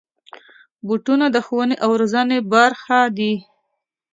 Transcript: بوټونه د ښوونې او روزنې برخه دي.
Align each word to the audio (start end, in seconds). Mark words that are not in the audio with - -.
بوټونه 0.87 1.25
د 1.31 1.37
ښوونې 1.45 1.75
او 1.83 1.89
روزنې 2.01 2.39
برخه 2.53 2.99
دي. 3.17 3.33